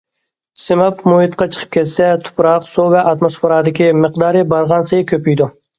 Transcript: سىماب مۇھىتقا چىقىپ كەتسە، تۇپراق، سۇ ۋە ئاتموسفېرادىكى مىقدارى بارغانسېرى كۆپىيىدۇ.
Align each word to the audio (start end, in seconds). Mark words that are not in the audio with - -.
سىماب 0.61 1.03
مۇھىتقا 1.11 1.47
چىقىپ 1.51 1.73
كەتسە، 1.77 2.09
تۇپراق، 2.29 2.67
سۇ 2.73 2.89
ۋە 2.95 3.07
ئاتموسفېرادىكى 3.13 3.95
مىقدارى 4.03 4.47
بارغانسېرى 4.57 5.13
كۆپىيىدۇ. 5.15 5.55